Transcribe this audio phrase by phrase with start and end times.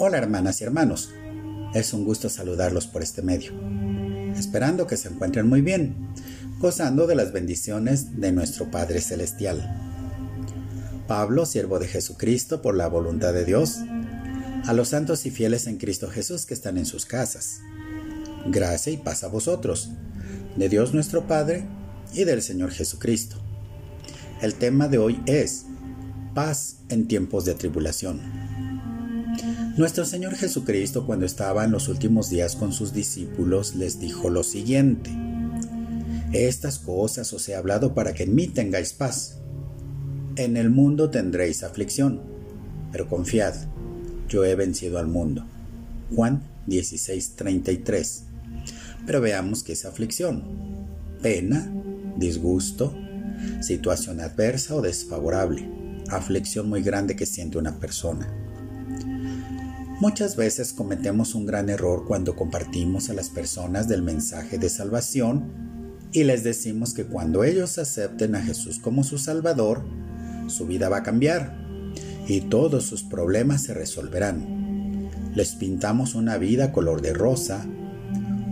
[0.00, 1.10] Hola hermanas y hermanos,
[1.74, 3.50] es un gusto saludarlos por este medio,
[4.36, 5.96] esperando que se encuentren muy bien,
[6.60, 9.68] gozando de las bendiciones de nuestro Padre Celestial.
[11.08, 13.78] Pablo, siervo de Jesucristo por la voluntad de Dios,
[14.66, 17.58] a los santos y fieles en Cristo Jesús que están en sus casas.
[18.46, 19.90] Gracia y paz a vosotros,
[20.54, 21.66] de Dios nuestro Padre
[22.12, 23.42] y del Señor Jesucristo.
[24.42, 25.64] El tema de hoy es
[26.36, 28.67] paz en tiempos de tribulación.
[29.78, 34.42] Nuestro Señor Jesucristo cuando estaba en los últimos días con sus discípulos les dijo lo
[34.42, 35.08] siguiente,
[36.32, 39.38] Estas cosas os he hablado para que en mí tengáis paz.
[40.34, 42.20] En el mundo tendréis aflicción,
[42.90, 43.54] pero confiad,
[44.28, 45.46] yo he vencido al mundo.
[46.12, 48.24] Juan 16:33.
[49.06, 50.42] Pero veamos qué es aflicción.
[51.22, 51.72] Pena,
[52.16, 52.96] disgusto,
[53.60, 55.70] situación adversa o desfavorable,
[56.08, 58.47] aflicción muy grande que siente una persona.
[60.00, 65.50] Muchas veces cometemos un gran error cuando compartimos a las personas del mensaje de salvación
[66.12, 69.82] y les decimos que cuando ellos acepten a Jesús como su Salvador,
[70.46, 71.52] su vida va a cambiar
[72.28, 75.10] y todos sus problemas se resolverán.
[75.34, 77.66] Les pintamos una vida color de rosa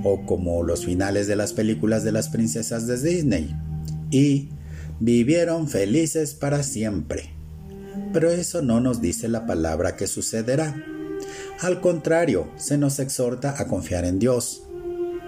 [0.02, 3.54] o como los finales de las películas de las princesas de Disney
[4.10, 4.48] y
[4.98, 7.30] vivieron felices para siempre.
[8.12, 10.95] Pero eso no nos dice la palabra que sucederá.
[11.60, 14.62] Al contrario, se nos exhorta a confiar en Dios.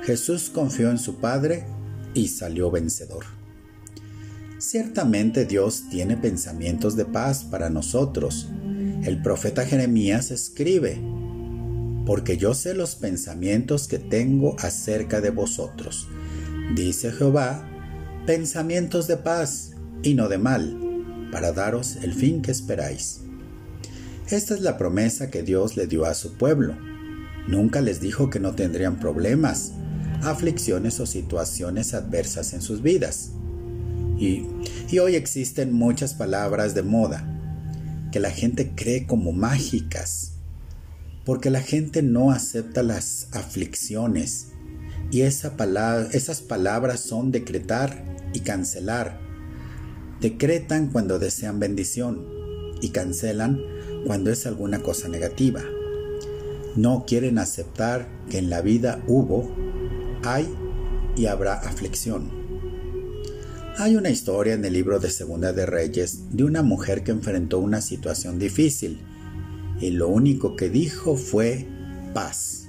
[0.02, 1.64] Jesús confió en su Padre
[2.12, 3.24] y salió vencedor.
[4.58, 8.48] Ciertamente Dios tiene pensamientos de paz para nosotros.
[9.04, 11.00] El profeta Jeremías escribe,
[12.04, 16.08] porque yo sé los pensamientos que tengo acerca de vosotros,
[16.74, 17.66] dice Jehová,
[18.26, 19.70] pensamientos de paz
[20.02, 20.76] y no de mal,
[21.32, 23.20] para daros el fin que esperáis.
[24.30, 26.76] Esta es la promesa que Dios le dio a su pueblo.
[27.46, 29.72] Nunca les dijo que no tendrían problemas,
[30.22, 33.30] aflicciones o situaciones adversas en sus vidas.
[34.18, 34.46] Y,
[34.98, 37.24] hoy existen muchas palabras de moda
[38.12, 40.32] que la gente cree como mágicas,
[41.24, 44.48] porque la gente no acepta las aflicciones
[45.10, 45.54] y esa
[46.12, 49.20] esas palabras son decretar y cancelar.
[50.20, 52.26] Decretan cuando desean bendición
[52.82, 55.62] y cancelan cuando es alguna cosa negativa.
[56.76, 59.50] No quieren aceptar que en la vida hubo,
[60.22, 60.48] hay
[61.16, 62.30] y habrá aflicción.
[63.78, 67.58] Hay una historia en el libro de Segunda de Reyes de una mujer que enfrentó
[67.58, 69.00] una situación difícil
[69.80, 71.66] y lo único que dijo fue
[72.12, 72.66] paz.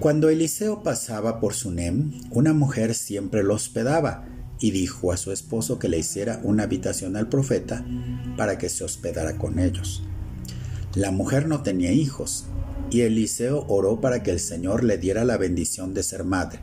[0.00, 4.26] Cuando Eliseo pasaba por Sunem, una mujer siempre lo hospedaba
[4.60, 7.84] y dijo a su esposo que le hiciera una habitación al profeta
[8.36, 10.02] para que se hospedara con ellos.
[10.94, 12.46] La mujer no tenía hijos,
[12.90, 16.60] y Eliseo oró para que el Señor le diera la bendición de ser madre.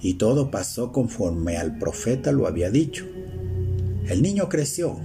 [0.00, 3.06] Y todo pasó conforme al profeta lo había dicho.
[4.06, 4.98] El niño creció,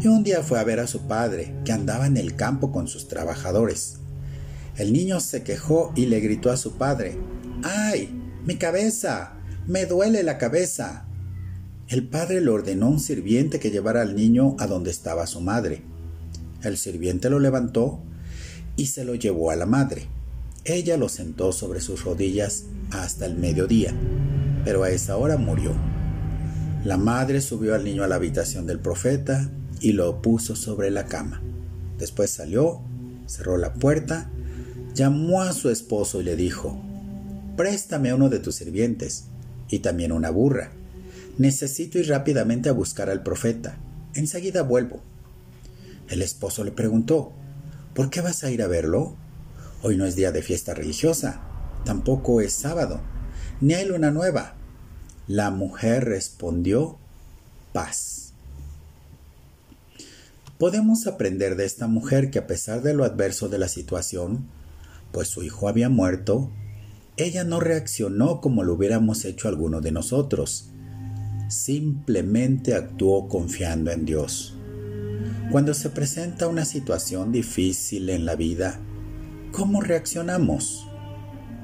[0.00, 2.88] y un día fue a ver a su padre, que andaba en el campo con
[2.88, 3.98] sus trabajadores.
[4.76, 7.18] El niño se quejó y le gritó a su padre,
[7.62, 8.08] ¡Ay!
[8.44, 9.34] ¡Mi cabeza!
[9.66, 11.06] ¡Me duele la cabeza!
[11.90, 15.40] El padre le ordenó a un sirviente que llevara al niño a donde estaba su
[15.40, 15.82] madre.
[16.62, 17.98] El sirviente lo levantó
[18.76, 20.06] y se lo llevó a la madre.
[20.64, 23.92] Ella lo sentó sobre sus rodillas hasta el mediodía,
[24.64, 25.72] pero a esa hora murió.
[26.84, 29.50] La madre subió al niño a la habitación del profeta
[29.80, 31.42] y lo puso sobre la cama.
[31.98, 32.82] Después salió,
[33.26, 34.30] cerró la puerta,
[34.94, 36.80] llamó a su esposo y le dijo,
[37.56, 39.24] Préstame uno de tus sirvientes
[39.68, 40.70] y también una burra
[41.40, 43.78] Necesito ir rápidamente a buscar al profeta.
[44.12, 45.00] Enseguida vuelvo.
[46.10, 47.32] El esposo le preguntó,
[47.94, 49.16] ¿Por qué vas a ir a verlo?
[49.80, 51.40] Hoy no es día de fiesta religiosa,
[51.86, 53.00] tampoco es sábado,
[53.62, 54.54] ni hay luna nueva.
[55.28, 56.98] La mujer respondió,
[57.72, 58.34] paz.
[60.58, 64.46] Podemos aprender de esta mujer que a pesar de lo adverso de la situación,
[65.10, 66.50] pues su hijo había muerto,
[67.16, 70.66] ella no reaccionó como lo hubiéramos hecho alguno de nosotros
[71.50, 74.56] simplemente actuó confiando en Dios.
[75.50, 78.80] Cuando se presenta una situación difícil en la vida,
[79.52, 80.86] ¿cómo reaccionamos?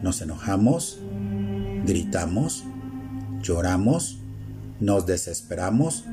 [0.03, 0.99] ¿Nos enojamos?
[1.87, 2.65] ¿Gritamos?
[3.43, 4.19] ¿Lloramos?
[4.81, 6.05] ¿Nos desesperamos?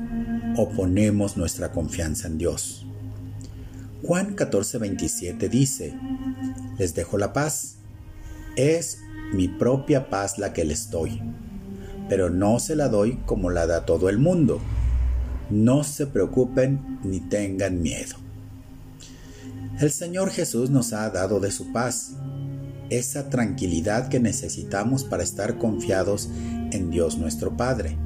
[0.56, 2.86] ¿O ponemos nuestra confianza en Dios?
[4.04, 5.98] Juan 14:27 dice,
[6.78, 7.76] Les dejo la paz.
[8.56, 8.98] Es
[9.32, 11.20] mi propia paz la que les doy
[12.08, 14.60] pero no se la doy como la da todo el mundo.
[15.50, 18.16] No se preocupen ni tengan miedo.
[19.80, 22.12] El Señor Jesús nos ha dado de su paz,
[22.90, 26.28] esa tranquilidad que necesitamos para estar confiados
[26.70, 27.98] en Dios nuestro Padre.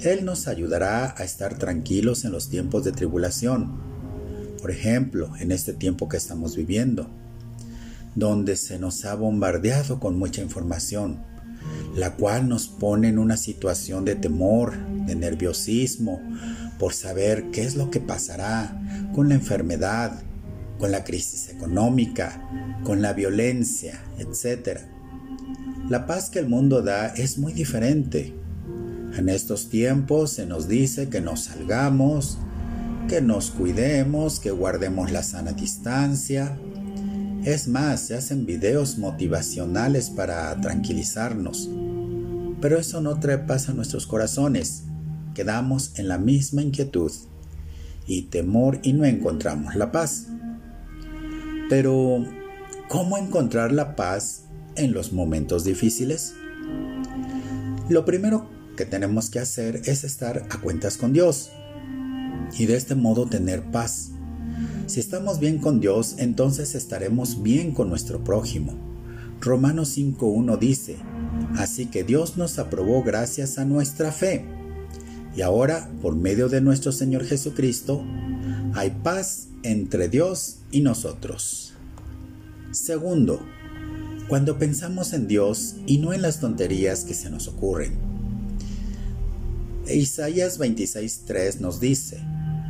[0.00, 3.80] Él nos ayudará a estar tranquilos en los tiempos de tribulación,
[4.60, 7.08] por ejemplo, en este tiempo que estamos viviendo,
[8.14, 11.22] donde se nos ha bombardeado con mucha información,
[11.94, 16.20] la cual nos pone en una situación de temor, de nerviosismo,
[16.78, 18.80] por saber qué es lo que pasará
[19.14, 20.22] con la enfermedad,
[20.78, 22.42] con la crisis económica,
[22.82, 24.80] con la violencia, etc.
[25.88, 28.34] La paz que el mundo da es muy diferente.
[29.16, 32.38] En estos tiempos se nos dice que nos salgamos,
[33.08, 36.58] que nos cuidemos, que guardemos la sana distancia.
[37.44, 41.68] Es más, se hacen videos motivacionales para tranquilizarnos.
[42.62, 44.84] Pero eso no trae paz a nuestros corazones.
[45.34, 47.10] Quedamos en la misma inquietud
[48.06, 50.28] y temor y no encontramos la paz.
[51.68, 52.24] Pero,
[52.88, 54.44] ¿cómo encontrar la paz
[54.76, 56.34] en los momentos difíciles?
[57.88, 61.50] Lo primero que tenemos que hacer es estar a cuentas con Dios
[62.56, 64.10] y de este modo tener paz.
[64.86, 68.74] Si estamos bien con Dios, entonces estaremos bien con nuestro prójimo.
[69.40, 70.98] Romanos 5.1 dice,
[71.56, 74.44] Así que Dios nos aprobó gracias a nuestra fe.
[75.36, 78.04] Y ahora, por medio de nuestro Señor Jesucristo,
[78.74, 81.72] hay paz entre Dios y nosotros.
[82.70, 83.40] Segundo,
[84.28, 87.98] cuando pensamos en Dios y no en las tonterías que se nos ocurren.
[89.88, 92.22] Isaías 26.3 nos dice,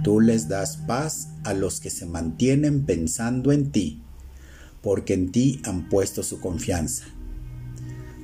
[0.03, 4.03] Tú les das paz a los que se mantienen pensando en ti,
[4.83, 7.05] porque en ti han puesto su confianza.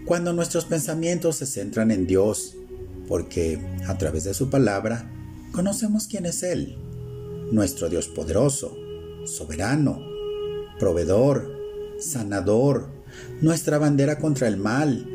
[0.09, 2.57] Cuando nuestros pensamientos se centran en Dios,
[3.09, 5.07] porque a través de su palabra
[5.53, 6.79] conocemos quién es Él,
[7.53, 8.75] nuestro Dios poderoso,
[9.27, 10.01] soberano,
[10.79, 11.53] proveedor,
[12.01, 12.89] sanador,
[13.43, 15.07] nuestra bandera contra el mal,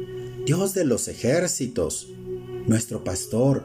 [0.46, 2.10] Dios de los ejércitos,
[2.68, 3.64] nuestro pastor,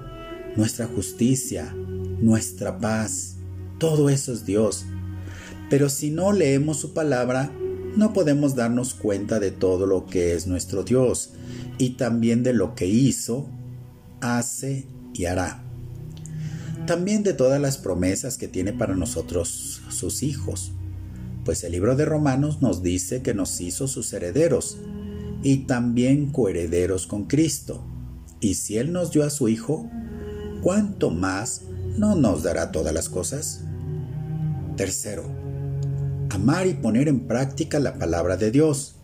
[0.56, 3.34] nuestra justicia, nuestra paz.
[3.76, 4.86] Todo eso es Dios.
[5.69, 7.52] Pero si no leemos su palabra,
[7.99, 11.33] no podemos darnos cuenta de todo lo que es nuestro Dios
[11.77, 13.47] y también de lo que hizo,
[14.21, 15.69] hace y hará
[16.89, 20.73] también de todas las promesas que tiene para nosotros sus hijos,
[21.45, 24.79] pues el libro de Romanos nos dice que nos hizo sus herederos
[25.43, 27.85] y también coherederos con Cristo.
[28.41, 29.91] Y si Él nos dio a su Hijo,
[30.62, 31.61] ¿cuánto más
[31.99, 33.61] no nos dará todas las cosas?
[34.79, 35.31] Tercero,
[36.30, 38.94] amar y poner en práctica la palabra de Dios.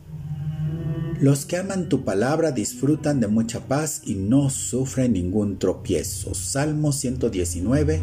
[1.20, 6.34] Los que aman tu palabra disfrutan de mucha paz y no sufren ningún tropiezo.
[6.34, 8.02] Salmo 119,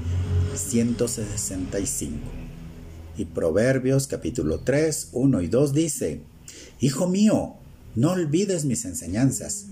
[0.56, 2.18] 165.
[3.18, 6.22] Y Proverbios capítulo 3, 1 y 2 dice,
[6.80, 7.56] Hijo mío,
[7.96, 9.68] no olvides mis enseñanzas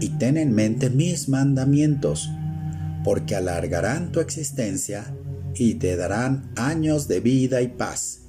[0.00, 2.30] y ten en mente mis mandamientos,
[3.04, 5.12] porque alargarán tu existencia
[5.54, 8.20] y te darán años de vida y paz.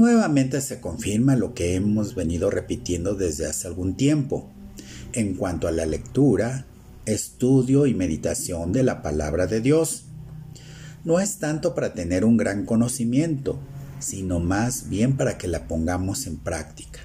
[0.00, 4.48] Nuevamente se confirma lo que hemos venido repitiendo desde hace algún tiempo
[5.12, 6.64] en cuanto a la lectura,
[7.04, 10.04] estudio y meditación de la palabra de Dios.
[11.04, 13.60] No es tanto para tener un gran conocimiento,
[13.98, 17.00] sino más bien para que la pongamos en práctica.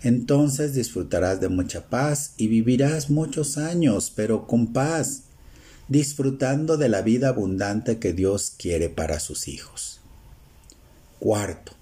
[0.00, 5.24] Entonces disfrutarás de mucha paz y vivirás muchos años, pero con paz,
[5.88, 10.00] disfrutando de la vida abundante que Dios quiere para sus hijos.
[11.18, 11.72] Cuarto,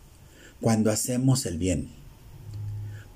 [0.61, 1.89] cuando hacemos el bien.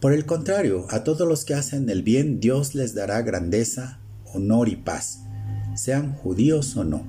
[0.00, 4.00] Por el contrario, a todos los que hacen el bien Dios les dará grandeza,
[4.32, 5.20] honor y paz,
[5.74, 7.06] sean judíos o no.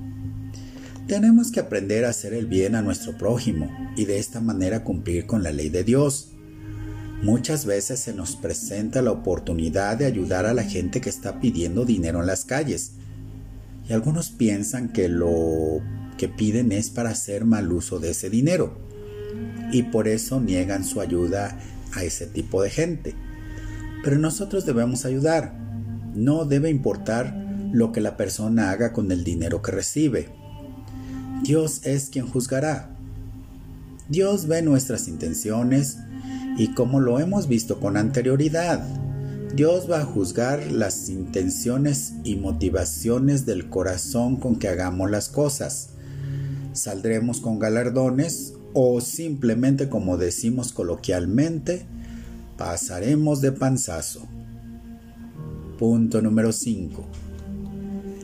[1.06, 5.26] Tenemos que aprender a hacer el bien a nuestro prójimo y de esta manera cumplir
[5.26, 6.30] con la ley de Dios.
[7.22, 11.84] Muchas veces se nos presenta la oportunidad de ayudar a la gente que está pidiendo
[11.84, 12.92] dinero en las calles.
[13.88, 15.80] Y algunos piensan que lo
[16.16, 18.84] que piden es para hacer mal uso de ese dinero
[19.72, 21.58] y por eso niegan su ayuda
[21.92, 23.14] a ese tipo de gente.
[24.02, 25.54] Pero nosotros debemos ayudar.
[26.14, 27.34] No debe importar
[27.72, 30.28] lo que la persona haga con el dinero que recibe.
[31.42, 32.90] Dios es quien juzgará.
[34.08, 35.98] Dios ve nuestras intenciones
[36.56, 38.86] y como lo hemos visto con anterioridad,
[39.54, 45.90] Dios va a juzgar las intenciones y motivaciones del corazón con que hagamos las cosas.
[46.72, 51.86] Saldremos con galardones o simplemente como decimos coloquialmente,
[52.58, 54.26] pasaremos de panzazo.
[55.78, 57.06] Punto número 5.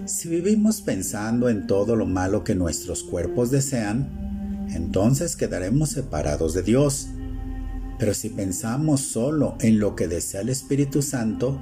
[0.07, 6.63] Si vivimos pensando en todo lo malo que nuestros cuerpos desean, entonces quedaremos separados de
[6.63, 7.09] Dios.
[7.99, 11.61] Pero si pensamos solo en lo que desea el Espíritu Santo,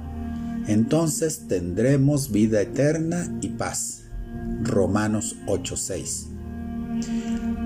[0.67, 4.03] entonces tendremos vida eterna y paz.
[4.63, 6.27] Romanos 8:6.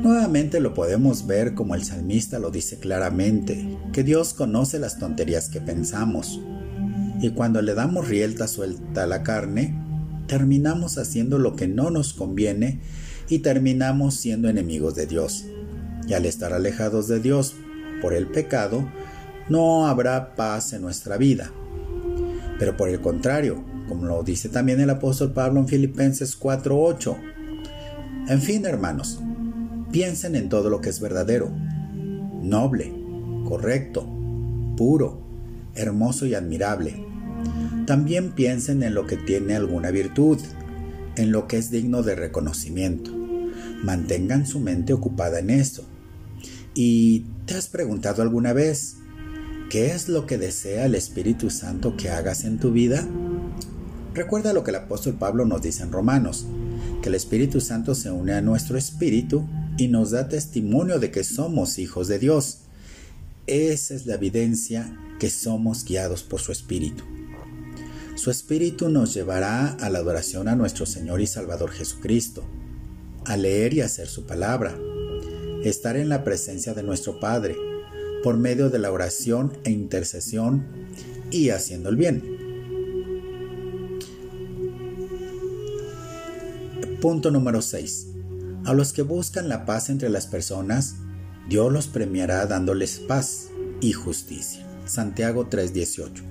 [0.04, 5.48] Nuevamente lo podemos ver como el salmista lo dice claramente, que Dios conoce las tonterías
[5.48, 6.42] que pensamos.
[7.22, 9.74] Y cuando le damos rielta suelta a la carne,
[10.28, 12.82] terminamos haciendo lo que no nos conviene
[13.30, 15.46] y terminamos siendo enemigos de Dios.
[16.06, 17.56] Y al estar alejados de Dios
[18.02, 18.86] por el pecado,
[19.48, 21.50] no habrá paz en nuestra vida.
[22.60, 27.16] Pero por el contrario, como lo dice también el apóstol Pablo en Filipenses 4:8.
[28.28, 29.22] En fin, hermanos,
[29.94, 31.52] piensen en todo lo que es verdadero,
[32.42, 32.92] noble,
[33.46, 34.06] correcto,
[34.76, 35.22] puro,
[35.76, 37.06] hermoso y admirable.
[37.86, 40.40] También piensen en lo que tiene alguna virtud,
[41.16, 43.12] en lo que es digno de reconocimiento.
[43.84, 45.84] Mantengan su mente ocupada en esto.
[46.74, 48.96] ¿Y te has preguntado alguna vez
[49.70, 53.08] qué es lo que desea el Espíritu Santo que hagas en tu vida?
[54.16, 56.48] Recuerda lo que el apóstol Pablo nos dice en Romanos,
[57.04, 59.46] que el Espíritu Santo se une a nuestro espíritu
[59.78, 62.60] y nos da testimonio de que somos hijos de Dios.
[63.48, 67.04] Esa es la evidencia que somos guiados por su Espíritu.
[68.16, 72.44] Su Espíritu nos llevará a la adoración a nuestro Señor y Salvador Jesucristo,
[73.26, 74.78] a leer y hacer su palabra,
[75.64, 77.56] estar en la presencia de nuestro Padre,
[78.24, 80.66] por medio de la oración e intercesión
[81.32, 82.24] y haciendo el bien.
[87.02, 88.13] Punto número 6.
[88.66, 90.96] A los que buscan la paz entre las personas,
[91.50, 93.50] Dios los premiará dándoles paz
[93.82, 94.66] y justicia.
[94.86, 96.24] Santiago 3:18.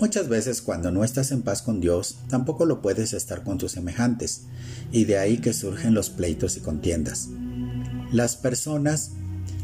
[0.00, 3.72] Muchas veces cuando no estás en paz con Dios, tampoco lo puedes estar con tus
[3.72, 4.44] semejantes,
[4.92, 7.28] y de ahí que surgen los pleitos y contiendas.
[8.12, 9.10] Las personas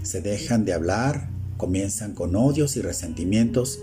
[0.03, 3.79] se dejan de hablar, comienzan con odios y resentimientos,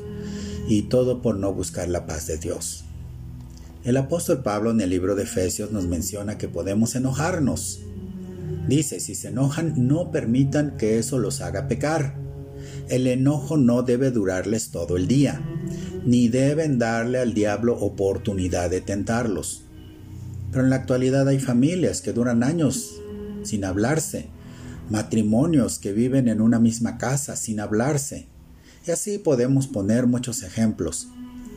[0.68, 2.86] y todo por no buscar la paz de Dios.
[3.84, 7.82] El apóstol Pablo en el libro de Efesios nos menciona que podemos enojarnos.
[8.68, 12.16] Dice, si se enojan, no permitan que eso los haga pecar.
[12.90, 15.42] El enojo no debe durarles todo el día
[16.06, 19.64] ni deben darle al diablo oportunidad de tentarlos.
[20.52, 23.02] Pero en la actualidad hay familias que duran años
[23.44, 24.28] sin hablarse,
[24.90, 28.28] matrimonios que viven en una misma casa sin hablarse,
[28.88, 31.08] y así podemos poner muchos ejemplos.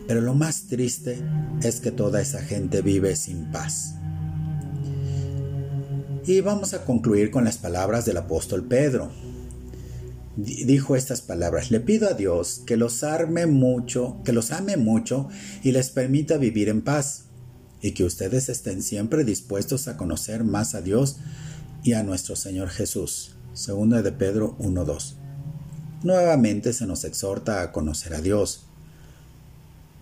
[0.07, 1.19] Pero lo más triste
[1.63, 3.98] es que toda esa gente vive sin paz.
[6.29, 9.11] Y vamos a concluir con las palabras del apóstol Pedro,
[10.37, 15.31] dijo estas palabras, le pido a Dios que los arme mucho, que los ame mucho
[15.63, 17.23] y les permita vivir en paz,
[17.81, 21.17] y que ustedes estén siempre dispuestos a conocer más a Dios
[21.83, 23.35] y a nuestro Señor Jesús.
[23.55, 25.15] Segunda de Pedro 1.2.
[26.03, 28.67] Nuevamente se nos exhorta a conocer a Dios,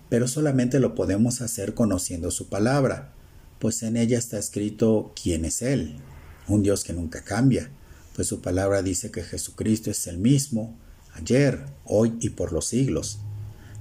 [0.09, 3.13] pero solamente lo podemos hacer conociendo su palabra,
[3.61, 6.01] pues en ella está escrito quién es Él,
[6.49, 7.71] un Dios que nunca cambia,
[8.15, 10.75] pues su palabra dice que Jesucristo es el mismo
[11.15, 13.19] ayer, hoy y por los siglos.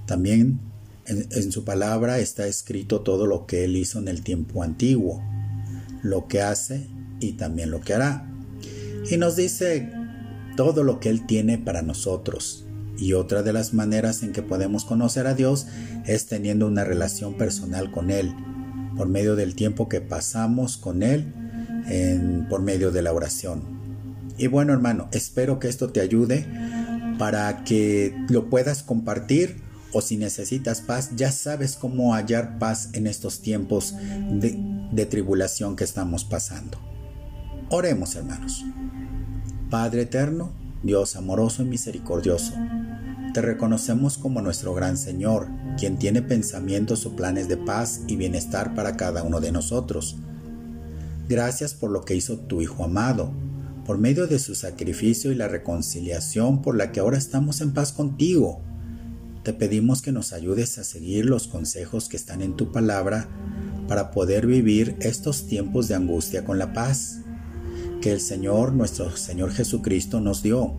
[0.06, 0.60] También
[1.06, 5.22] en, su palabra está escrito todo lo que Él hizo en el tiempo antiguo,
[6.02, 6.88] lo que hace
[7.20, 8.28] y también lo que hará.
[9.10, 9.90] Y nos dice
[10.56, 12.64] todo lo que Él tiene para nosotros.
[12.98, 15.66] Y otra de las maneras en que podemos conocer a Dios
[16.06, 18.34] es teniendo una relación personal con Él,
[18.96, 21.32] por medio del tiempo que pasamos con Él,
[22.48, 23.62] por medio de la oración.
[24.38, 26.46] Y bueno, hermano, espero que esto te ayude
[27.18, 33.06] para que lo puedas compartir o si necesitas paz, ya sabes cómo hallar paz en
[33.06, 33.94] estos tiempos
[34.30, 36.78] de, tribulación que estamos pasando.
[37.70, 38.64] Oremos, hermanos.
[39.70, 40.52] Padre eterno,
[40.82, 42.52] Dios amoroso y misericordioso,
[43.32, 48.74] te reconocemos como nuestro gran Señor, quien tiene pensamientos o planes de paz y bienestar
[48.74, 50.18] para cada uno de nosotros.
[51.28, 53.32] Gracias por lo que hizo tu Hijo amado,
[53.84, 57.92] por medio de su sacrificio y la reconciliación por la que ahora estamos en paz
[57.92, 58.60] contigo.
[59.42, 63.28] Te pedimos que nos ayudes a seguir los consejos que están en tu palabra
[63.88, 67.18] para poder vivir estos tiempos de angustia con la paz
[68.00, 70.74] que el Señor, nuestro Señor Jesucristo, nos dio.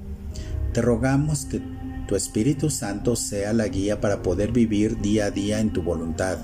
[0.74, 1.62] Te rogamos que
[2.08, 6.38] tu Espíritu Santo sea la guía para poder vivir día a día en tu voluntad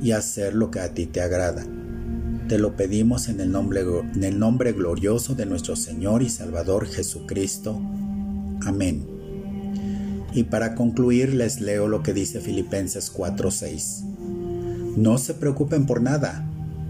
[0.00, 1.77] y hacer lo que a ti te agrada.
[2.48, 6.86] Te lo pedimos en el, nombre, en el nombre glorioso de nuestro Señor y Salvador
[6.86, 7.78] Jesucristo.
[8.64, 9.06] Amén.
[10.32, 14.02] Y para concluir les leo lo que dice Filipenses 4:6.
[14.96, 16.48] No se preocupen por nada,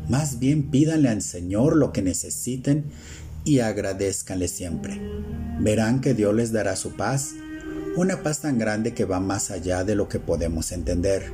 [0.08, 2.84] más bien pídanle al Señor lo que necesiten
[3.44, 5.00] y agradezcanle siempre.
[5.58, 7.32] Verán que Dios les dará su paz,
[7.96, 11.32] una paz tan grande que va más allá de lo que podemos entender.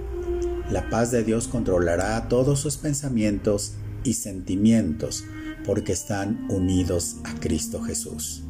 [0.71, 5.25] La paz de Dios controlará todos sus pensamientos y sentimientos
[5.65, 8.43] porque están unidos a Cristo Jesús.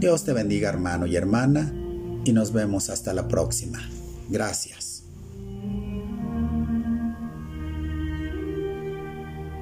[0.00, 1.72] Dios te bendiga hermano y hermana
[2.24, 3.80] y nos vemos hasta la próxima.
[4.28, 4.87] Gracias.